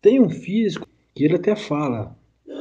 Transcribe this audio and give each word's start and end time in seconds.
Tem 0.00 0.20
um 0.20 0.30
físico 0.30 0.86
que 1.14 1.24
ele 1.24 1.36
até 1.36 1.56
fala 1.56 2.16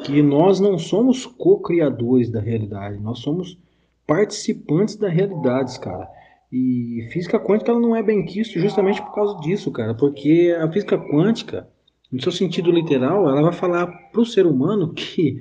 que 0.06 0.22
nós 0.22 0.60
não 0.60 0.78
somos 0.78 1.26
co-criadores 1.26 2.29
da 2.29 2.40
realidade, 2.40 3.00
nós 3.00 3.20
somos 3.20 3.58
participantes 4.06 4.96
da 4.96 5.10
realidade, 5.10 5.79
cara. 5.79 6.10
E 6.52 7.08
física 7.12 7.39
quântica 7.39 7.71
ela 7.71 7.79
não 7.79 7.96
é 7.96 8.02
bem 8.02 8.26
quisto 8.26 8.60
justamente 8.60 9.02
por 9.02 9.13
causa 9.13 9.39
disso, 9.42 9.70
cara, 9.71 9.94
porque 9.94 10.55
a 10.60 10.71
física 10.71 10.97
quântica, 10.97 11.68
no 12.12 12.21
seu 12.21 12.31
sentido 12.31 12.72
literal, 12.72 13.29
ela 13.29 13.42
vai 13.42 13.54
falar 13.54 13.85
para 13.85 14.22
o 14.22 14.26
ser 14.26 14.46
humano 14.46 14.94
que 14.94 15.38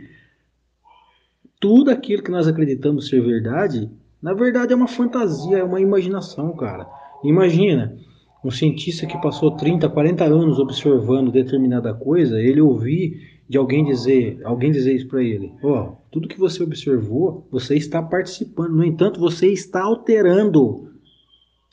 tudo 1.61 1.91
aquilo 1.91 2.23
que 2.23 2.31
nós 2.31 2.47
acreditamos 2.49 3.09
ser 3.09 3.21
verdade, 3.23 3.91
na 4.21 4.35
verdade 4.35 4.73
é 4.73 4.77
uma 4.77 4.89
fantasia, 4.89 5.59
é 5.59 5.65
uma 5.65 5.81
imaginação, 5.81 6.55
cara. 6.57 6.87
Imagina, 7.23 7.97
um 8.47 8.51
cientista 8.51 9.07
que 9.07 9.21
passou 9.21 9.51
30, 9.51 9.89
40 9.89 10.25
anos 10.25 10.61
observando 10.61 11.33
determinada 11.33 11.93
coisa, 11.93 12.41
ele 12.41 12.61
ouvir 12.61 13.41
de 13.49 13.59
alguém 13.59 13.85
dizer, 13.85 14.41
alguém 14.45 14.71
dizer 14.71 14.95
isso 14.95 15.09
para 15.09 15.21
ele, 15.21 15.53
ó, 15.65 15.83
oh, 15.83 15.97
tudo 16.13 16.29
que 16.29 16.39
você 16.39 16.63
observou, 16.63 17.45
você 17.51 17.75
está 17.75 18.01
participando, 18.01 18.71
no 18.71 18.85
entanto, 18.85 19.19
você 19.19 19.49
está 19.49 19.83
alterando, 19.83 20.91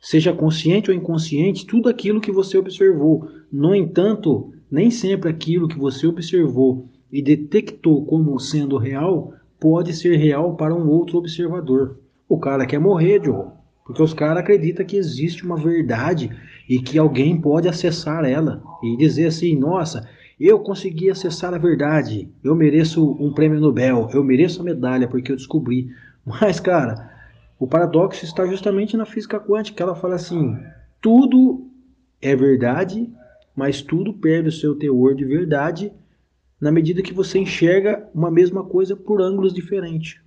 seja 0.02 0.34
consciente 0.34 0.90
ou 0.90 0.98
inconsciente, 0.98 1.66
tudo 1.66 1.90
aquilo 1.90 2.20
que 2.20 2.32
você 2.32 2.58
observou. 2.58 3.28
No 3.52 3.76
entanto, 3.76 4.52
nem 4.70 4.90
sempre 4.90 5.30
aquilo 5.30 5.68
que 5.68 5.78
você 5.78 6.08
observou 6.08 6.90
e 7.12 7.22
detectou 7.22 8.04
como 8.04 8.40
sendo 8.40 8.78
real 8.78 9.34
pode 9.60 9.94
ser 9.94 10.18
real 10.18 10.56
para 10.56 10.74
um 10.74 10.90
outro 10.90 11.20
observador. 11.20 12.00
O 12.28 12.40
cara 12.40 12.66
quer 12.66 12.80
morrer, 12.80 13.24
Joe, 13.24 13.46
porque 13.86 14.02
os 14.02 14.14
caras 14.14 14.40
acreditam 14.40 14.86
que 14.86 14.98
existe 14.98 15.46
uma 15.46 15.56
verdade 15.56 16.30
e 16.68 16.80
que 16.80 16.98
alguém 16.98 17.40
pode 17.40 17.68
acessar 17.68 18.26
ela 18.26 18.64
e 18.82 18.98
dizer 18.98 19.28
assim: 19.28 19.58
nossa, 19.58 20.08
eu 20.40 20.60
consegui 20.60 21.10
acessar 21.10 21.54
a 21.54 21.58
verdade, 21.58 22.30
eu 22.44 22.56
mereço 22.56 23.12
um 23.20 23.34
prêmio 23.34 23.60
Nobel, 23.60 24.10
eu 24.14 24.24
mereço 24.24 24.62
a 24.62 24.66
medalha 24.66 25.08
porque 25.08 25.32
eu 25.32 25.36
descobri. 25.36 25.90
Mas, 26.26 26.60
cara, 26.60 27.12
o 27.60 27.68
paradoxo 27.68 28.24
está 28.26 28.46
justamente 28.48 28.96
na 28.96 29.06
física 29.06 29.40
quântica. 29.40 29.84
Ela 29.84 29.96
fala 29.96 30.16
assim: 30.16 30.58
tudo 31.02 31.68
é 32.22 32.36
verdade, 32.36 33.12
mas 33.56 33.82
tudo 33.82 34.14
perde 34.14 34.48
o 34.48 34.52
seu 34.52 34.76
teor 34.76 35.14
de 35.14 35.26
verdade 35.26 35.92
na 36.60 36.72
medida 36.72 37.02
que 37.02 37.14
você 37.14 37.38
enxerga 37.38 38.10
uma 38.14 38.32
mesma 38.32 38.64
coisa 38.64 38.96
por 38.96 39.22
ângulos 39.22 39.54
diferentes. 39.54 40.22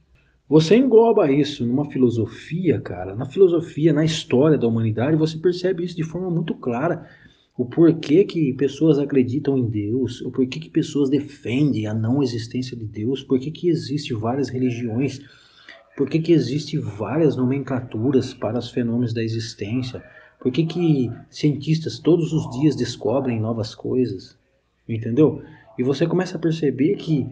Você 0.49 0.77
engloba 0.77 1.31
isso 1.31 1.67
numa 1.67 1.91
filosofia, 1.91 2.81
cara, 2.81 3.17
na 3.17 3.27
filosofia, 3.27 3.93
na 3.93 4.05
história 4.05 4.57
da 4.57 4.69
humanidade, 4.69 5.17
você 5.17 5.37
percebe 5.37 5.83
isso 5.83 5.97
de 5.97 6.05
forma 6.05 6.31
muito 6.31 6.55
clara. 6.55 7.09
O 7.59 7.65
porquê 7.65 8.23
que 8.23 8.53
pessoas 8.53 8.99
acreditam 8.99 9.59
em 9.59 9.69
Deus, 9.69 10.21
o 10.21 10.31
porquê 10.31 10.61
que 10.61 10.71
pessoas 10.71 11.11
defendem 11.11 11.89
a 11.89 11.95
não 11.95 12.23
existência 12.23 12.77
de 12.77 12.85
Deus, 12.85 13.25
porquê 13.25 13.51
que 13.51 13.69
existem 13.69 14.17
várias 14.17 14.49
religiões, 14.49 15.21
porquê 15.97 16.21
que 16.21 16.33
existem 16.33 16.79
várias 16.79 17.35
nomenclaturas 17.35 18.33
para 18.33 18.59
os 18.59 18.71
fenômenos 18.71 19.13
da 19.13 19.25
existência, 19.25 20.01
porquê 20.39 20.65
que 20.65 21.11
cientistas 21.29 21.99
todos 21.99 22.33
os 22.33 22.49
dias 22.61 22.77
descobrem 22.77 23.41
novas 23.41 23.75
coisas, 23.75 24.39
entendeu? 24.89 25.43
E 25.77 25.83
você 25.83 26.07
começa 26.07 26.37
a 26.37 26.41
perceber 26.41 26.95
que 26.97 27.27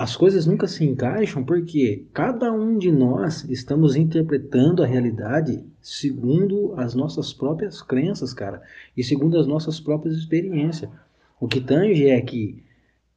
as 0.00 0.16
coisas 0.16 0.46
nunca 0.46 0.66
se 0.66 0.82
encaixam 0.82 1.44
porque 1.44 2.06
cada 2.14 2.50
um 2.50 2.78
de 2.78 2.90
nós 2.90 3.44
estamos 3.50 3.96
interpretando 3.96 4.82
a 4.82 4.86
realidade 4.86 5.62
segundo 5.82 6.72
as 6.78 6.94
nossas 6.94 7.34
próprias 7.34 7.82
crenças, 7.82 8.32
cara, 8.32 8.62
e 8.96 9.04
segundo 9.04 9.38
as 9.38 9.46
nossas 9.46 9.78
próprias 9.78 10.16
experiências. 10.16 10.90
O 11.38 11.46
que 11.46 11.60
tange 11.60 12.06
é 12.06 12.18
que 12.22 12.64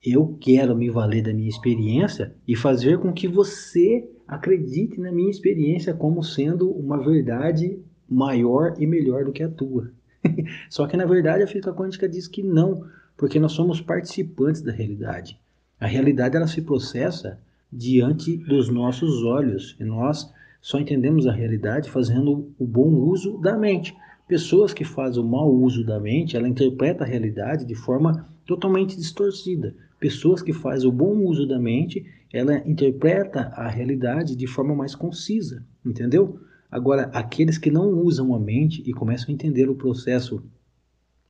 eu 0.06 0.38
quero 0.42 0.76
me 0.76 0.90
valer 0.90 1.24
da 1.24 1.32
minha 1.32 1.48
experiência 1.48 2.36
e 2.46 2.54
fazer 2.54 3.00
com 3.00 3.14
que 3.14 3.30
você 3.30 4.06
acredite 4.28 5.00
na 5.00 5.10
minha 5.10 5.32
experiência 5.32 5.94
como 5.94 6.22
sendo 6.22 6.70
uma 6.70 7.02
verdade 7.02 7.80
maior 8.10 8.76
e 8.78 8.86
melhor 8.86 9.24
do 9.24 9.32
que 9.32 9.42
a 9.44 9.48
tua. 9.48 9.90
Só 10.70 10.86
que 10.86 10.98
na 10.98 11.06
verdade 11.06 11.44
a 11.44 11.48
física 11.48 11.72
quântica 11.72 12.10
diz 12.10 12.28
que 12.28 12.44
não, 12.44 12.84
porque 13.16 13.40
nós 13.40 13.54
somos 13.54 13.80
participantes 13.80 14.62
da 14.62 14.74
realidade. 14.74 15.42
A 15.80 15.88
realidade 15.88 16.36
ela 16.36 16.48
se 16.48 16.62
processa 16.62 17.40
diante 17.72 18.38
dos 18.38 18.70
nossos 18.70 19.24
olhos 19.24 19.76
e 19.80 19.84
nós 19.84 20.32
só 20.62 20.80
entendemos 20.80 21.28
a 21.28 21.34
realidade 21.34 21.90
fazendo 21.90 22.54
o 22.58 22.66
bom 22.66 22.90
uso 22.90 23.38
da 23.40 23.58
mente. 23.58 23.96
Pessoas 24.28 24.74
que 24.74 24.86
fazem 24.86 25.22
o 25.22 25.28
mau 25.28 25.54
uso 25.54 25.84
da 25.84 26.00
mente, 26.00 26.38
ela 26.38 26.48
interpreta 26.48 27.04
a 27.04 27.08
realidade 27.08 27.66
de 27.66 27.76
forma 27.76 28.30
totalmente 28.46 28.96
distorcida. 28.96 29.76
Pessoas 30.00 30.42
que 30.42 30.54
fazem 30.54 30.88
o 30.88 30.92
bom 30.92 31.18
uso 31.26 31.46
da 31.46 31.60
mente, 31.60 32.06
ela 32.32 32.58
interpreta 32.68 33.52
a 33.56 33.68
realidade 33.68 34.36
de 34.36 34.48
forma 34.48 34.74
mais 34.74 34.96
concisa, 34.96 35.66
entendeu? 35.86 36.40
Agora, 36.72 37.04
aqueles 37.14 37.58
que 37.58 37.70
não 37.70 37.90
usam 38.00 38.34
a 38.34 38.40
mente 38.40 38.82
e 38.86 38.94
começam 38.94 39.30
a 39.30 39.34
entender 39.34 39.70
o 39.70 39.76
processo 39.76 40.44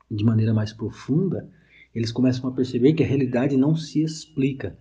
de 0.09 0.23
maneira 0.23 0.53
mais 0.53 0.71
profunda, 0.71 1.49
eles 1.93 2.11
começam 2.11 2.49
a 2.49 2.53
perceber 2.53 2.93
que 2.93 3.03
a 3.03 3.07
realidade 3.07 3.55
não 3.55 3.75
se 3.75 4.01
explica. 4.01 4.77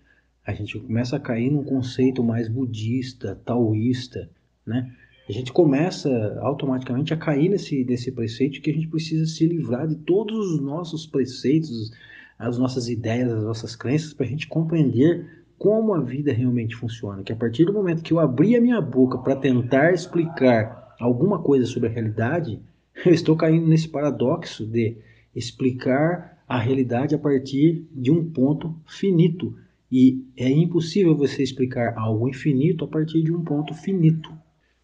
A 0.47 0.53
gente 0.53 0.79
começa 0.79 1.17
a 1.17 1.21
cair 1.21 1.51
num 1.51 1.63
conceito 1.63 2.23
mais 2.25 2.49
budista, 2.49 3.41
taoísta, 3.45 4.31
né? 4.67 4.93
A 5.29 5.33
gente 5.33 5.53
começa 5.53 6.11
automaticamente 6.41 7.15
a 7.15 7.17
cair 7.17 7.49
nesse, 7.49 7.85
nesse 7.85 8.11
preceito 8.11 8.61
que 8.61 8.71
a 8.71 8.75
gente 8.75 8.89
precisa 8.89 9.25
se 9.25 9.47
livrar 9.47 9.87
de 9.87 9.95
todos 9.95 10.37
os 10.53 10.61
nossos 10.61 11.07
preceitos, 11.07 11.93
as 12.39 12.59
nossas 12.59 12.89
ideias, 12.89 13.31
as 13.31 13.45
nossas 13.45 13.77
crenças, 13.77 14.13
para 14.13 14.27
a 14.27 14.29
gente 14.29 14.49
compreender 14.49 15.45
como 15.57 15.95
a 15.95 16.01
vida 16.01 16.33
realmente 16.33 16.75
funciona. 16.75 17.23
Que 17.23 17.33
a 17.33 17.37
partir 17.37 17.65
do 17.65 17.73
momento 17.73 18.03
que 18.03 18.13
eu 18.13 18.19
abri 18.19 18.57
a 18.57 18.61
minha 18.61 18.81
boca 18.81 19.17
para 19.19 19.37
tentar 19.37 19.93
explicar 19.93 20.97
alguma 20.99 21.39
coisa 21.39 21.67
sobre 21.67 21.89
a 21.89 21.93
realidade, 21.93 22.61
eu 23.07 23.13
estou 23.13 23.37
caindo 23.37 23.69
nesse 23.69 23.89
paradoxo 23.89 24.67
de 24.67 24.97
explicar 25.35 26.32
a 26.49 26.59
realidade 26.59 27.15
a 27.15 27.19
partir 27.19 27.87
de 27.93 28.11
um 28.11 28.31
ponto 28.31 28.75
finito. 28.87 29.57
E 29.91 30.25
é 30.37 30.49
impossível 30.49 31.15
você 31.15 31.43
explicar 31.43 31.97
algo 31.99 32.29
infinito 32.29 32.85
a 32.85 32.89
partir 32.89 33.23
de 33.23 33.33
um 33.33 33.43
ponto 33.43 33.75
finito. 33.75 34.33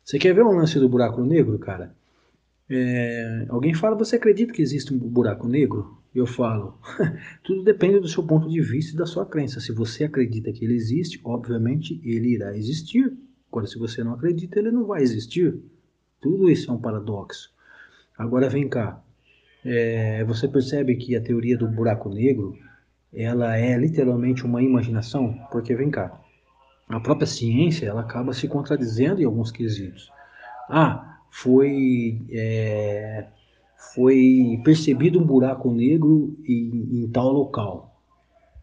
Você 0.04 0.18
quer 0.18 0.34
ver 0.34 0.44
um 0.44 0.56
lance 0.56 0.78
do 0.78 0.88
buraco 0.88 1.22
negro, 1.22 1.58
cara? 1.58 1.94
É, 2.70 3.46
alguém 3.48 3.72
fala, 3.72 3.96
você 3.96 4.16
acredita 4.16 4.52
que 4.52 4.60
existe 4.60 4.92
um 4.92 4.98
buraco 4.98 5.48
negro? 5.48 5.98
Eu 6.14 6.26
falo, 6.26 6.78
tudo 7.42 7.62
depende 7.62 8.00
do 8.00 8.08
seu 8.08 8.22
ponto 8.22 8.48
de 8.48 8.60
vista 8.60 8.94
e 8.94 8.98
da 8.98 9.06
sua 9.06 9.24
crença. 9.24 9.60
Se 9.60 9.72
você 9.72 10.04
acredita 10.04 10.52
que 10.52 10.64
ele 10.64 10.74
existe, 10.74 11.20
obviamente 11.24 12.00
ele 12.04 12.34
irá 12.34 12.56
existir. 12.56 13.16
Agora, 13.50 13.66
se 13.66 13.78
você 13.78 14.04
não 14.04 14.12
acredita, 14.12 14.58
ele 14.58 14.70
não 14.70 14.84
vai 14.84 15.02
existir. 15.02 15.58
Tudo 16.20 16.50
isso 16.50 16.70
é 16.70 16.74
um 16.74 16.80
paradoxo. 16.80 17.50
Agora 18.16 18.48
vem 18.48 18.68
cá, 18.68 19.02
é, 19.64 20.24
você 20.24 20.48
percebe 20.48 20.96
que 20.96 21.16
a 21.16 21.20
teoria 21.20 21.56
do 21.56 21.68
buraco 21.68 22.08
negro 22.08 22.56
ela 23.12 23.56
é 23.56 23.76
literalmente 23.76 24.44
uma 24.44 24.62
imaginação, 24.62 25.34
porque 25.50 25.74
vem 25.74 25.90
cá, 25.90 26.20
a 26.88 27.00
própria 27.00 27.26
ciência 27.26 27.86
ela 27.86 28.02
acaba 28.02 28.32
se 28.32 28.46
contradizendo 28.48 29.20
em 29.20 29.24
alguns 29.24 29.50
quesitos. 29.50 30.10
Ah, 30.68 31.18
foi 31.30 32.22
é, 32.30 33.26
foi 33.94 34.60
percebido 34.64 35.20
um 35.20 35.26
buraco 35.26 35.72
negro 35.72 36.36
em, 36.46 37.02
em 37.02 37.08
tal 37.08 37.32
local 37.32 38.00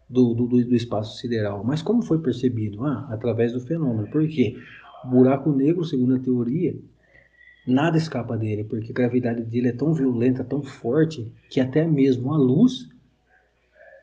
do, 0.08 0.34
do, 0.34 0.46
do, 0.46 0.76
espaço 0.76 1.18
sideral. 1.18 1.64
Mas 1.64 1.82
como 1.82 2.02
foi 2.02 2.18
percebido? 2.20 2.84
Ah, 2.84 3.08
através 3.10 3.52
do 3.52 3.60
fenômeno. 3.60 4.08
Por 4.10 4.26
quê? 4.28 4.56
O 5.04 5.08
buraco 5.08 5.50
negro, 5.50 5.84
segundo 5.84 6.14
a 6.14 6.18
teoria, 6.18 6.76
nada 7.66 7.98
escapa 7.98 8.36
dele, 8.36 8.64
porque 8.64 8.92
a 8.92 8.94
gravidade 8.94 9.42
dele 9.42 9.68
é 9.68 9.72
tão 9.72 9.92
violenta, 9.92 10.44
tão 10.44 10.62
forte, 10.62 11.32
que 11.50 11.60
até 11.60 11.84
mesmo 11.84 12.32
a 12.32 12.36
luz 12.36 12.88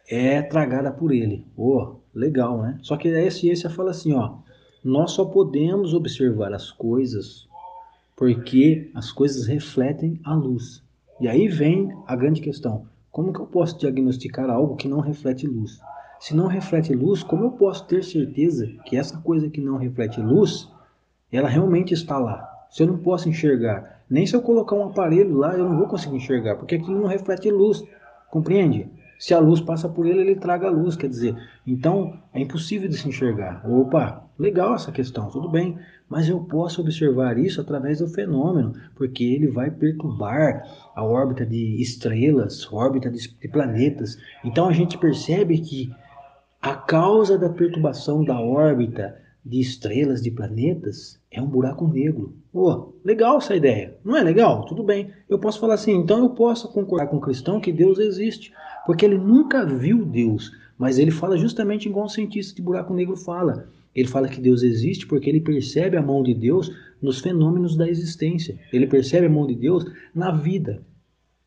é 0.09 0.41
tragada 0.41 0.91
por 0.91 1.11
ele. 1.11 1.45
Oh, 1.55 1.95
legal, 2.13 2.61
né? 2.61 2.77
Só 2.81 2.97
que 2.97 3.07
a 3.09 3.31
ciência 3.31 3.69
fala 3.69 3.91
assim, 3.91 4.13
ó, 4.13 4.35
nós 4.83 5.11
só 5.11 5.23
podemos 5.25 5.93
observar 5.93 6.53
as 6.53 6.69
coisas 6.69 7.47
porque 8.15 8.91
as 8.93 9.11
coisas 9.11 9.47
refletem 9.47 10.19
a 10.23 10.33
luz. 10.35 10.83
E 11.19 11.27
aí 11.27 11.47
vem 11.47 11.91
a 12.05 12.15
grande 12.15 12.41
questão: 12.41 12.85
como 13.11 13.33
que 13.33 13.39
eu 13.39 13.47
posso 13.47 13.77
diagnosticar 13.79 14.49
algo 14.49 14.75
que 14.75 14.87
não 14.87 14.99
reflete 14.99 15.47
luz? 15.47 15.79
Se 16.19 16.35
não 16.35 16.47
reflete 16.47 16.93
luz, 16.93 17.23
como 17.23 17.45
eu 17.45 17.51
posso 17.51 17.85
ter 17.85 18.03
certeza 18.03 18.67
que 18.85 18.95
essa 18.95 19.17
coisa 19.17 19.49
que 19.49 19.59
não 19.59 19.77
reflete 19.77 20.21
luz, 20.21 20.69
ela 21.31 21.49
realmente 21.49 21.93
está 21.93 22.17
lá? 22.17 22.52
Se 22.73 22.81
eu 22.81 22.87
não 22.87 22.97
posso 22.97 23.29
enxergar? 23.29 24.03
Nem 24.09 24.25
se 24.25 24.35
eu 24.35 24.41
colocar 24.41 24.75
um 24.75 24.87
aparelho 24.87 25.37
lá, 25.37 25.55
eu 25.55 25.69
não 25.69 25.77
vou 25.77 25.87
conseguir 25.87 26.15
enxergar, 26.15 26.55
porque 26.55 26.73
aquilo 26.73 26.99
não 26.99 27.07
reflete 27.07 27.51
luz. 27.51 27.83
Compreende? 28.31 28.89
Se 29.19 29.31
a 29.31 29.39
luz 29.39 29.61
passa 29.61 29.87
por 29.87 30.07
ele, 30.07 30.21
ele 30.21 30.35
traga 30.35 30.65
a 30.65 30.71
luz, 30.71 30.95
quer 30.95 31.07
dizer, 31.07 31.37
então 31.67 32.17
é 32.33 32.41
impossível 32.41 32.89
de 32.89 32.97
se 32.97 33.07
enxergar. 33.07 33.63
Opa, 33.63 34.25
legal 34.39 34.73
essa 34.73 34.91
questão, 34.91 35.29
tudo 35.29 35.47
bem, 35.47 35.77
mas 36.09 36.27
eu 36.27 36.39
posso 36.39 36.81
observar 36.81 37.37
isso 37.37 37.61
através 37.61 37.99
do 37.99 38.07
fenômeno, 38.07 38.73
porque 38.95 39.23
ele 39.23 39.49
vai 39.49 39.69
perturbar 39.69 40.63
a 40.95 41.03
órbita 41.03 41.45
de 41.45 41.79
estrelas, 41.79 42.67
órbita 42.73 43.11
de 43.11 43.29
planetas. 43.49 44.17
Então 44.43 44.67
a 44.67 44.73
gente 44.73 44.97
percebe 44.97 45.59
que 45.59 45.93
a 46.59 46.73
causa 46.73 47.37
da 47.37 47.49
perturbação 47.49 48.23
da 48.23 48.39
órbita 48.39 49.15
de 49.45 49.59
estrelas, 49.59 50.21
de 50.21 50.31
planetas, 50.31 51.19
é 51.29 51.41
um 51.41 51.47
buraco 51.47 51.87
negro. 51.87 52.33
Oh, 52.53 52.93
legal 53.03 53.37
essa 53.37 53.55
ideia. 53.55 53.97
Não 54.03 54.15
é 54.15 54.23
legal? 54.23 54.65
Tudo 54.65 54.83
bem. 54.83 55.09
Eu 55.27 55.37
posso 55.37 55.59
falar 55.59 55.73
assim, 55.73 55.93
então 55.93 56.19
eu 56.19 56.29
posso 56.29 56.71
concordar 56.71 57.07
com 57.07 57.17
o 57.17 57.21
cristão 57.21 57.59
que 57.59 57.71
Deus 57.71 57.99
existe, 57.99 58.53
porque 58.85 59.05
ele 59.05 59.17
nunca 59.17 59.65
viu 59.65 60.05
Deus, 60.05 60.51
mas 60.77 60.97
ele 60.97 61.11
fala 61.11 61.37
justamente 61.37 61.89
igual 61.89 62.05
um 62.05 62.09
cientista 62.09 62.55
de 62.55 62.61
buraco 62.61 62.93
negro 62.93 63.17
fala. 63.17 63.67
Ele 63.95 64.07
fala 64.07 64.27
que 64.27 64.41
Deus 64.41 64.63
existe 64.63 65.05
porque 65.05 65.29
ele 65.29 65.41
percebe 65.41 65.97
a 65.97 66.01
mão 66.01 66.23
de 66.23 66.33
Deus 66.33 66.71
nos 67.01 67.19
fenômenos 67.19 67.75
da 67.75 67.87
existência. 67.87 68.57
Ele 68.71 68.87
percebe 68.87 69.27
a 69.27 69.29
mão 69.29 69.45
de 69.45 69.55
Deus 69.55 69.85
na 70.15 70.31
vida. 70.31 70.81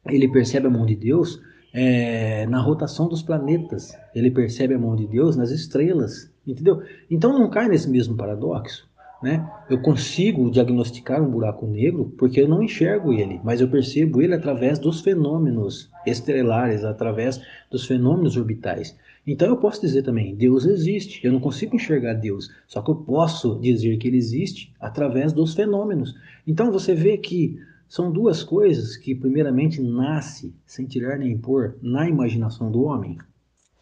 Ele 0.07 0.29
percebe 0.29 0.67
a 0.67 0.71
mão 0.71 0.87
de 0.87 0.95
Deus 0.95 1.41
é, 1.73 2.47
na 2.47 2.61
rotação 2.61 3.09
dos 3.09 3.23
planetas. 3.23 3.97
Ele 4.15 4.31
percebe 4.31 4.75
a 4.75 4.79
mão 4.79 4.95
de 4.95 5.07
Deus 5.07 5.37
nas 5.37 5.51
estrelas, 5.51 6.31
entendeu? 6.47 6.83
Então 7.11 7.39
não 7.39 7.51
cai 7.51 7.69
nesse 7.69 7.89
mesmo 7.89 8.17
paradoxo. 8.17 8.89
Né? 9.23 9.49
Eu 9.71 9.81
consigo 9.81 10.51
diagnosticar 10.51 11.23
um 11.23 11.31
buraco 11.31 11.67
negro 11.67 12.13
porque 12.19 12.41
eu 12.41 12.47
não 12.47 12.63
enxergo 12.63 13.15
ele, 13.15 13.41
mas 13.43 13.61
eu 13.61 13.69
percebo 13.69 14.21
ele 14.21 14.35
através 14.35 14.79
dos 14.79 15.01
fenômenos 15.01 15.91
estelares, 16.07 16.85
através 16.85 17.41
dos 17.71 17.87
fenômenos 17.87 18.37
orbitais. 18.37 18.95
Então 19.27 19.49
eu 19.49 19.57
posso 19.57 19.81
dizer 19.81 20.03
também, 20.03 20.37
Deus 20.37 20.67
existe. 20.67 21.25
Eu 21.25 21.33
não 21.33 21.41
consigo 21.41 21.75
enxergar 21.75 22.13
Deus, 22.15 22.51
só 22.69 22.83
que 22.83 22.91
eu 22.91 22.95
posso 22.95 23.59
dizer 23.59 23.97
que 23.97 24.07
ele 24.07 24.19
existe 24.19 24.73
através 24.79 25.33
dos 25.33 25.55
fenômenos. 25.55 26.15
Então 26.47 26.71
você 26.71 26.95
vê 26.95 27.17
que 27.17 27.59
são 27.89 28.13
duas 28.13 28.43
coisas 28.43 28.97
que, 28.97 29.15
primeiramente, 29.15 29.81
nasce 29.81 30.55
sem 30.67 30.87
tirar 30.87 31.19
nem 31.19 31.39
pôr 31.39 31.77
na 31.81 32.09
imaginação 32.09 32.71
do 32.71 32.83
homem. 32.83 33.19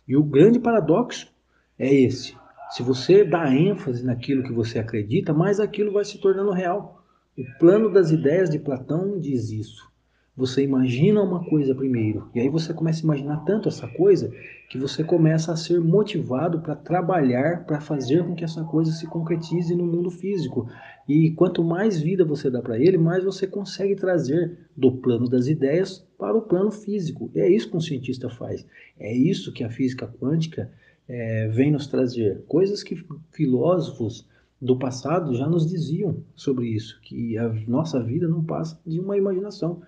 E 0.07 0.17
o 0.17 0.23
grande 0.23 0.59
paradoxo 0.59 1.33
é 1.79 1.93
esse. 1.93 2.35
Se 2.75 2.83
você 2.83 3.23
dá 3.23 3.55
ênfase 3.55 4.05
naquilo 4.05 4.43
que 4.43 4.53
você 4.53 4.81
acredita, 4.81 5.33
mais 5.33 5.61
aquilo 5.61 5.93
vai 5.93 6.05
se 6.05 6.19
tornando 6.19 6.51
real. 6.51 7.05
O 7.39 7.45
plano 7.61 7.89
das 7.89 8.11
ideias 8.11 8.51
de 8.51 8.59
Platão 8.59 9.21
diz 9.21 9.49
isso. 9.53 9.89
Você 10.37 10.65
imagina 10.65 11.23
uma 11.23 11.45
coisa 11.45 11.73
primeiro, 11.73 12.29
e 12.35 12.41
aí 12.41 12.49
você 12.49 12.75
começa 12.75 13.01
a 13.01 13.05
imaginar 13.05 13.45
tanto 13.45 13.69
essa 13.69 13.87
coisa 13.87 14.33
que 14.69 14.77
você 14.77 15.05
começa 15.05 15.53
a 15.53 15.57
ser 15.57 15.81
motivado 15.81 16.63
para 16.63 16.75
trabalhar, 16.75 17.65
para 17.65 17.81
fazer 17.81 18.25
com 18.25 18.35
que 18.35 18.43
essa 18.43 18.65
coisa 18.65 18.91
se 18.91 19.07
concretize 19.07 19.73
no 19.77 19.87
mundo 19.87 20.11
físico. 20.11 20.69
E 21.09 21.31
quanto 21.31 21.63
mais 21.63 22.01
vida 22.01 22.25
você 22.25 22.51
dá 22.51 22.61
para 22.61 22.77
ele, 22.77 22.99
mais 22.99 23.23
você 23.23 23.47
consegue 23.47 23.95
trazer 23.95 24.59
do 24.77 24.91
plano 24.91 25.29
das 25.29 25.47
ideias 25.47 26.05
para 26.19 26.37
o 26.37 26.43
plano 26.43 26.73
físico. 26.73 27.31
E 27.37 27.39
é 27.39 27.49
isso 27.49 27.71
que 27.71 27.77
um 27.77 27.81
cientista 27.81 28.29
faz. 28.29 28.67
É 28.99 29.15
isso 29.15 29.53
que 29.53 29.63
a 29.63 29.71
física 29.71 30.13
quântica 30.21 30.69
é, 31.09 31.49
vem 31.49 31.71
nos 31.71 31.87
trazer. 31.87 32.45
Coisas 32.47 32.83
que 32.83 33.05
filósofos 33.33 34.27
do 34.61 34.79
passado 34.79 35.35
já 35.35 35.47
nos 35.47 35.69
diziam 35.69 36.23
sobre 36.35 36.69
isso, 36.69 37.01
que 37.03 37.37
a 37.37 37.49
nossa 37.67 38.03
vida 38.03 38.27
não 38.27 38.43
passa 38.43 38.81
de 38.87 38.99
uma 38.99 39.17
imaginação 39.17 39.83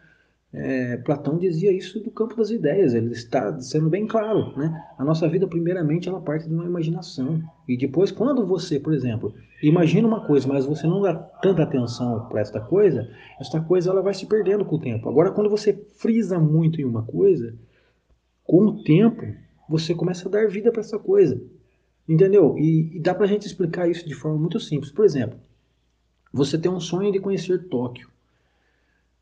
é, 0.53 0.97
Platão 0.97 1.37
dizia 1.37 1.71
isso 1.71 2.01
do 2.01 2.11
campo 2.11 2.35
das 2.35 2.51
ideias, 2.51 2.95
ele 2.95 3.13
está 3.13 3.61
sendo 3.61 3.91
bem 3.91 4.07
claro. 4.07 4.57
Né? 4.57 4.83
A 4.97 5.05
nossa 5.05 5.29
vida, 5.29 5.47
primeiramente, 5.47 6.09
ela 6.09 6.21
parte 6.21 6.49
de 6.49 6.55
uma 6.55 6.65
imaginação. 6.65 7.43
E 7.69 7.77
depois, 7.77 8.11
quando 8.11 8.47
você, 8.47 8.81
por 8.81 8.95
exemplo, 8.95 9.35
imagina 9.63 10.09
uma 10.09 10.27
coisa, 10.27 10.49
mas 10.49 10.65
você 10.65 10.87
não 10.87 11.03
dá 11.03 11.15
tanta 11.15 11.63
atenção 11.63 12.27
para 12.29 12.41
esta 12.41 12.59
coisa, 12.59 13.07
esta 13.39 13.61
coisa 13.61 13.91
ela 13.91 14.01
vai 14.01 14.15
se 14.15 14.25
perdendo 14.25 14.65
com 14.65 14.77
o 14.77 14.81
tempo. 14.81 15.09
Agora, 15.11 15.31
quando 15.31 15.51
você 15.51 15.75
frisa 15.97 16.39
muito 16.39 16.81
em 16.81 16.85
uma 16.85 17.03
coisa, 17.03 17.55
com 18.43 18.65
o 18.65 18.83
tempo, 18.83 19.27
você 19.69 19.95
começa 19.95 20.29
a 20.29 20.31
dar 20.31 20.49
vida 20.49 20.71
para 20.71 20.81
essa 20.81 20.99
coisa. 20.99 21.41
Entendeu? 22.09 22.57
E, 22.59 22.97
e 22.97 23.01
dá 23.01 23.15
para 23.15 23.25
a 23.25 23.29
gente 23.29 23.47
explicar 23.47 23.89
isso 23.89 24.07
de 24.07 24.15
forma 24.15 24.39
muito 24.39 24.61
simples. 24.61 24.93
Por 24.93 25.05
exemplo, 25.05 25.39
você 26.33 26.57
tem 26.57 26.71
um 26.71 26.81
sonho 26.81 27.11
de 27.11 27.19
conhecer 27.19 27.69
Tóquio. 27.69 28.09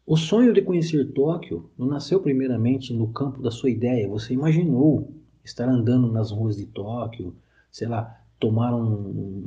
O 0.07 0.17
sonho 0.17 0.53
de 0.53 0.61
conhecer 0.61 1.13
Tóquio 1.13 1.71
não 1.79 1.87
nasceu 1.87 2.21
primeiramente 2.21 2.93
no 2.93 3.09
campo 3.09 3.41
da 3.41 3.51
sua 3.51 3.71
ideia. 3.71 4.09
Você 4.09 4.35
imaginou 4.35 5.11
estar 5.43 5.67
andando 5.67 6.13
nas 6.13 6.31
ruas 6.31 6.57
de 6.57 6.67
Tóquio, 6.67 7.35
sei 7.71 7.89
lá, 7.89 8.21
tomar 8.39 8.75
um, 8.75 9.45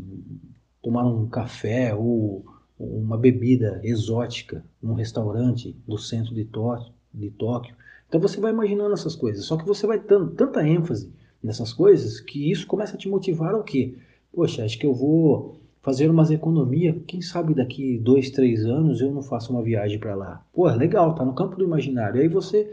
tomar 0.82 1.06
um 1.06 1.28
café 1.28 1.94
ou 1.94 2.44
uma 2.80 3.18
bebida 3.18 3.80
exótica 3.84 4.64
num 4.82 4.94
restaurante 4.94 5.76
do 5.88 5.98
centro 5.98 6.34
de 6.34 6.46
Tóquio, 6.46 6.94
de 7.14 7.30
Tóquio. 7.32 7.76
Então 8.07 8.21
você 8.21 8.39
vai 8.39 8.51
imaginando 8.51 8.94
essas 8.94 9.15
coisas. 9.15 9.45
Só 9.45 9.57
que 9.57 9.65
você 9.65 9.86
vai 9.86 10.00
dando 10.00 10.31
tanta 10.31 10.68
ênfase 10.68 11.12
nessas 11.44 11.74
coisas 11.74 12.19
que 12.19 12.51
isso 12.51 12.65
começa 12.65 12.95
a 12.95 12.98
te 12.98 13.09
motivar 13.09 13.54
ao 13.54 13.63
quê? 13.63 13.95
Poxa, 14.33 14.63
acho 14.63 14.77
que 14.77 14.86
eu 14.86 14.94
vou 14.94 15.59
fazer 15.81 16.09
umas 16.09 16.31
economias, 16.31 16.98
quem 17.07 17.21
sabe 17.21 17.54
daqui 17.54 17.98
dois, 17.98 18.30
três 18.30 18.65
anos 18.65 19.00
eu 19.00 19.12
não 19.12 19.21
faço 19.21 19.54
uma 19.54 19.63
viagem 19.63 19.98
para 19.98 20.15
lá. 20.15 20.45
Pô, 20.54 20.68
legal, 20.68 21.15
tá 21.15 21.24
no 21.24 21.33
campo 21.33 21.56
do 21.56 21.63
imaginário. 21.63 22.21
Aí 22.21 22.27
você 22.27 22.69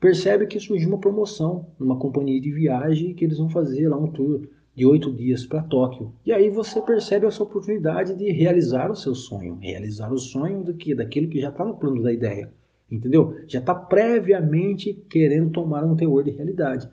percebe 0.00 0.46
que 0.46 0.58
surgiu 0.58 0.88
uma 0.88 0.98
promoção 0.98 1.66
numa 1.78 1.96
companhia 1.96 2.40
de 2.40 2.50
viagem 2.50 3.14
que 3.14 3.24
eles 3.24 3.38
vão 3.38 3.48
fazer 3.48 3.88
lá 3.88 3.96
um 3.96 4.10
tour 4.10 4.48
de 4.74 4.84
oito 4.84 5.12
dias 5.12 5.46
para 5.46 5.62
Tóquio. 5.62 6.12
E 6.24 6.32
aí 6.32 6.50
você 6.50 6.82
percebe 6.82 7.26
essa 7.26 7.42
oportunidade 7.42 8.14
de 8.14 8.30
realizar 8.30 8.90
o 8.90 8.96
seu 8.96 9.14
sonho, 9.14 9.58
realizar 9.60 10.12
o 10.12 10.18
sonho 10.18 10.62
do 10.62 10.74
que 10.74 10.94
daquilo 10.94 11.28
que 11.28 11.40
já 11.40 11.48
está 11.48 11.64
no 11.64 11.76
plano 11.76 12.02
da 12.02 12.12
ideia, 12.12 12.52
entendeu? 12.90 13.36
Já 13.46 13.58
está 13.58 13.74
previamente 13.74 14.94
querendo 15.08 15.50
tomar 15.50 15.84
um 15.84 15.96
teor 15.96 16.22
de 16.24 16.30
realidade. 16.30 16.88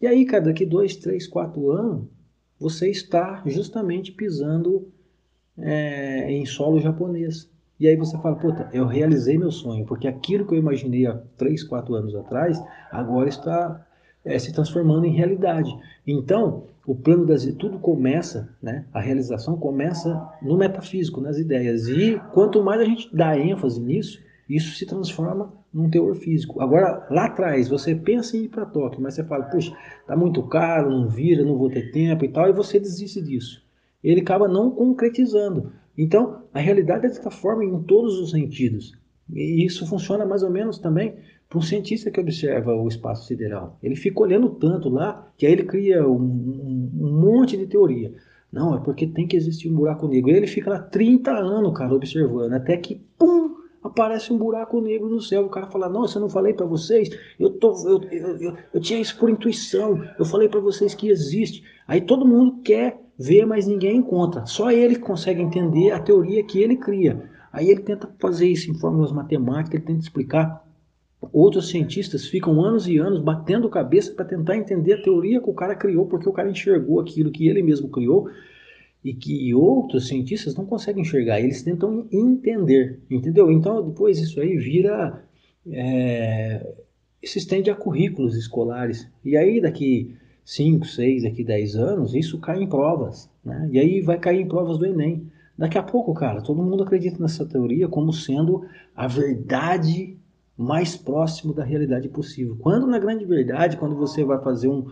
E 0.00 0.06
aí, 0.06 0.24
cara, 0.24 0.44
daqui 0.44 0.66
dois, 0.66 0.96
três, 0.96 1.26
quatro 1.26 1.70
anos, 1.70 2.06
você 2.58 2.90
está 2.90 3.42
justamente 3.46 4.12
pisando 4.12 4.88
é, 5.58 6.30
em 6.30 6.44
solo 6.44 6.80
japonês. 6.80 7.50
E 7.78 7.86
aí 7.86 7.96
você 7.96 8.16
fala, 8.18 8.36
puta, 8.36 8.68
eu 8.72 8.86
realizei 8.86 9.36
meu 9.36 9.50
sonho, 9.50 9.84
porque 9.84 10.08
aquilo 10.08 10.46
que 10.46 10.54
eu 10.54 10.58
imaginei 10.58 11.06
há 11.06 11.14
3, 11.36 11.62
4 11.64 11.94
anos 11.94 12.14
atrás, 12.14 12.62
agora 12.90 13.28
está 13.28 13.86
é, 14.24 14.38
se 14.38 14.52
transformando 14.52 15.06
em 15.06 15.12
realidade. 15.12 15.70
Então, 16.06 16.64
o 16.86 16.94
plano 16.94 17.26
das 17.26 17.44
tudo 17.54 17.78
começa, 17.78 18.48
né? 18.62 18.86
A 18.92 19.00
realização 19.00 19.58
começa 19.58 20.26
no 20.40 20.56
metafísico, 20.56 21.20
nas 21.20 21.38
ideias. 21.38 21.86
E 21.88 22.18
quanto 22.32 22.62
mais 22.62 22.80
a 22.80 22.84
gente 22.84 23.14
dá 23.14 23.38
ênfase 23.38 23.80
nisso, 23.80 24.20
isso 24.48 24.76
se 24.76 24.86
transforma 24.86 25.52
num 25.72 25.90
teor 25.90 26.14
físico. 26.14 26.60
Agora, 26.60 27.06
lá 27.10 27.26
atrás, 27.26 27.68
você 27.68 27.94
pensa 27.94 28.36
em 28.36 28.44
ir 28.44 28.48
para 28.48 28.66
Tóquio, 28.66 29.00
mas 29.00 29.14
você 29.14 29.24
fala, 29.24 29.44
puxa, 29.44 29.76
tá 30.06 30.16
muito 30.16 30.42
caro, 30.44 30.90
não 30.90 31.08
vira, 31.08 31.44
não 31.44 31.56
vou 31.56 31.68
ter 31.68 31.90
tempo 31.90 32.24
e 32.24 32.28
tal, 32.28 32.48
e 32.48 32.52
você 32.52 32.78
desiste 32.78 33.20
disso 33.20 33.66
ele 34.06 34.20
acaba 34.20 34.46
não 34.46 34.70
concretizando. 34.70 35.72
Então, 35.98 36.42
a 36.54 36.60
realidade 36.60 37.06
é 37.06 37.08
dessa 37.08 37.30
forma 37.30 37.64
em 37.64 37.82
todos 37.82 38.20
os 38.20 38.30
sentidos. 38.30 38.92
E 39.32 39.66
isso 39.66 39.84
funciona 39.84 40.24
mais 40.24 40.44
ou 40.44 40.50
menos 40.50 40.78
também 40.78 41.16
para 41.48 41.58
um 41.58 41.62
cientista 41.62 42.08
que 42.08 42.20
observa 42.20 42.72
o 42.72 42.86
espaço 42.86 43.26
sideral. 43.26 43.76
Ele 43.82 43.96
fica 43.96 44.20
olhando 44.20 44.50
tanto 44.50 44.88
lá 44.88 45.28
que 45.36 45.44
aí 45.44 45.52
ele 45.52 45.64
cria 45.64 46.06
um, 46.06 46.14
um, 46.14 46.90
um 47.00 47.20
monte 47.20 47.56
de 47.56 47.66
teoria. 47.66 48.14
Não, 48.52 48.76
é 48.76 48.80
porque 48.80 49.08
tem 49.08 49.26
que 49.26 49.36
existir 49.36 49.68
um 49.68 49.74
buraco 49.74 50.06
negro. 50.06 50.30
E 50.30 50.34
ele 50.34 50.46
fica 50.46 50.70
lá 50.70 50.78
30 50.78 51.32
anos, 51.32 51.76
cara, 51.76 51.92
observando, 51.92 52.52
até 52.52 52.76
que, 52.76 53.02
pum, 53.18 53.45
aparece 53.96 54.30
um 54.30 54.36
buraco 54.36 54.78
negro 54.82 55.08
no 55.08 55.20
céu. 55.20 55.46
O 55.46 55.48
cara 55.48 55.66
fala: 55.66 55.88
Nossa, 55.88 56.18
eu 56.18 56.20
não 56.20 56.28
falei 56.28 56.52
para 56.52 56.66
vocês, 56.66 57.08
eu, 57.40 57.50
tô, 57.50 57.72
eu, 57.88 58.02
eu, 58.10 58.36
eu, 58.36 58.56
eu, 58.74 58.80
tinha 58.80 59.00
isso 59.00 59.18
por 59.18 59.30
intuição, 59.30 60.04
eu 60.18 60.24
falei 60.24 60.48
para 60.48 60.60
vocês 60.60 60.94
que 60.94 61.08
existe. 61.08 61.64
Aí 61.88 62.02
todo 62.02 62.26
mundo 62.26 62.60
quer 62.62 63.00
vê, 63.18 63.46
mas 63.46 63.66
ninguém 63.66 63.96
encontra. 63.96 64.44
Só 64.44 64.70
ele 64.70 64.96
consegue 64.96 65.40
entender 65.40 65.90
a 65.92 65.98
teoria 65.98 66.44
que 66.44 66.60
ele 66.60 66.76
cria. 66.76 67.30
Aí 67.50 67.70
ele 67.70 67.80
tenta 67.80 68.08
fazer 68.18 68.46
isso 68.46 68.70
em 68.70 68.78
fórmulas 68.78 69.12
matemáticas, 69.12 69.74
ele 69.74 69.86
tenta 69.86 70.00
explicar. 70.00 70.62
Outros 71.32 71.70
cientistas 71.70 72.26
ficam 72.26 72.62
anos 72.62 72.86
e 72.86 72.98
anos 72.98 73.20
batendo 73.20 73.70
cabeça 73.70 74.12
para 74.12 74.26
tentar 74.26 74.56
entender 74.56 74.92
a 74.92 75.02
teoria 75.02 75.40
que 75.40 75.48
o 75.48 75.54
cara 75.54 75.74
criou, 75.74 76.06
porque 76.06 76.28
o 76.28 76.32
cara 76.32 76.50
enxergou 76.50 77.00
aquilo 77.00 77.30
que 77.30 77.48
ele 77.48 77.62
mesmo 77.62 77.88
criou 77.88 78.28
e 79.06 79.14
que 79.14 79.54
outros 79.54 80.08
cientistas 80.08 80.56
não 80.56 80.66
conseguem 80.66 81.02
enxergar. 81.02 81.38
Eles 81.38 81.62
tentam 81.62 82.08
entender, 82.10 82.98
entendeu? 83.08 83.52
Então 83.52 83.80
depois 83.80 84.18
isso 84.18 84.40
aí 84.40 84.56
vira 84.56 85.22
é, 85.64 86.74
se 87.22 87.38
estende 87.38 87.70
a 87.70 87.74
currículos 87.76 88.34
escolares. 88.34 89.08
E 89.24 89.36
aí 89.36 89.60
daqui 89.60 90.16
5, 90.44 90.84
6, 90.84 91.24
aqui 91.24 91.44
10 91.44 91.76
anos, 91.76 92.14
isso 92.16 92.40
cai 92.40 92.60
em 92.60 92.66
provas. 92.66 93.30
Né? 93.44 93.68
E 93.70 93.78
aí 93.78 94.00
vai 94.00 94.18
cair 94.18 94.40
em 94.40 94.48
provas 94.48 94.76
do 94.76 94.84
Enem. 94.84 95.30
Daqui 95.56 95.78
a 95.78 95.84
pouco, 95.84 96.12
cara, 96.12 96.42
todo 96.42 96.60
mundo 96.60 96.82
acredita 96.82 97.22
nessa 97.22 97.46
teoria 97.46 97.86
como 97.86 98.12
sendo 98.12 98.66
a 98.94 99.06
verdade 99.06 100.18
mais 100.58 100.96
próximo 100.96 101.54
da 101.54 101.62
realidade 101.62 102.08
possível. 102.08 102.56
Quando, 102.58 102.88
na 102.88 102.98
grande 102.98 103.24
verdade, 103.24 103.76
quando 103.76 103.94
você 103.94 104.24
vai 104.24 104.42
fazer 104.42 104.66
um, 104.66 104.86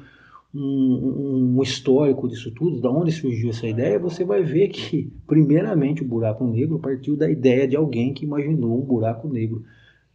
um, 0.54 1.56
um, 1.56 1.62
histórico 1.62 2.28
disso 2.28 2.52
tudo, 2.52 2.80
da 2.80 2.90
onde 2.90 3.10
surgiu 3.10 3.50
essa 3.50 3.66
ideia, 3.66 3.98
você 3.98 4.24
vai 4.24 4.42
ver 4.42 4.68
que, 4.68 5.12
primeiramente, 5.26 6.02
o 6.02 6.06
buraco 6.06 6.46
negro 6.46 6.78
partiu 6.78 7.16
da 7.16 7.28
ideia 7.28 7.66
de 7.66 7.76
alguém 7.76 8.14
que 8.14 8.24
imaginou 8.24 8.78
um 8.80 8.84
buraco 8.84 9.28
negro. 9.28 9.64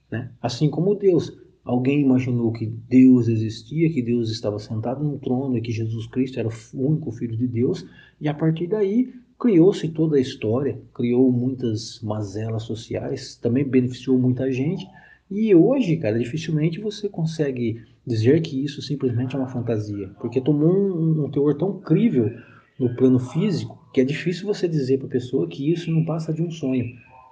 Né? 0.09 0.31
Assim 0.41 0.69
como 0.69 0.95
Deus. 0.95 1.37
Alguém 1.63 2.01
imaginou 2.01 2.51
que 2.51 2.65
Deus 2.65 3.27
existia, 3.27 3.91
que 3.91 4.01
Deus 4.01 4.31
estava 4.31 4.57
sentado 4.57 5.03
no 5.03 5.19
trono 5.19 5.57
e 5.57 5.61
que 5.61 5.71
Jesus 5.71 6.07
Cristo 6.07 6.39
era 6.39 6.47
o 6.47 6.51
único 6.73 7.11
Filho 7.11 7.37
de 7.37 7.47
Deus, 7.47 7.85
e 8.19 8.27
a 8.27 8.33
partir 8.33 8.65
daí 8.65 9.13
criou-se 9.39 9.87
toda 9.89 10.17
a 10.17 10.19
história, 10.19 10.81
criou 10.93 11.31
muitas 11.31 12.01
mazelas 12.01 12.63
sociais, 12.63 13.35
também 13.35 13.63
beneficiou 13.63 14.17
muita 14.17 14.51
gente, 14.51 14.85
e 15.29 15.53
hoje, 15.53 15.97
cara, 15.97 16.17
dificilmente 16.17 16.79
você 16.79 17.07
consegue 17.07 17.83
dizer 18.05 18.41
que 18.41 18.63
isso 18.63 18.81
simplesmente 18.81 19.35
é 19.35 19.39
uma 19.39 19.47
fantasia, 19.47 20.09
porque 20.19 20.41
tomou 20.41 20.73
um, 20.73 21.25
um 21.25 21.31
teor 21.31 21.55
tão 21.55 21.79
crível 21.79 22.31
no 22.79 22.95
plano 22.95 23.19
físico 23.19 23.79
que 23.93 24.01
é 24.01 24.03
difícil 24.05 24.47
você 24.47 24.67
dizer 24.67 24.97
para 24.97 25.07
a 25.07 25.11
pessoa 25.11 25.47
que 25.47 25.71
isso 25.71 25.91
não 25.91 26.05
passa 26.05 26.33
de 26.33 26.41
um 26.41 26.49
sonho. 26.49 26.85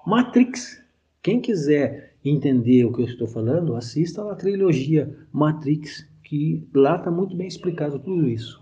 Matrix. 0.06 0.84
Quem 1.22 1.42
quiser 1.42 2.14
entender 2.24 2.86
o 2.86 2.94
que 2.94 3.02
eu 3.02 3.06
estou 3.06 3.28
falando, 3.28 3.76
assista 3.76 4.32
a 4.32 4.36
trilogia 4.36 5.16
Matrix, 5.32 6.08
que 6.24 6.66
lá 6.74 6.98
está 6.98 7.12
muito 7.12 7.36
bem 7.36 7.48
explicado 7.48 8.00
tudo 8.00 8.28
isso. 8.28 8.62